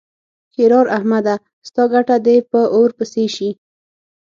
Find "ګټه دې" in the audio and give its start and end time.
1.93-2.37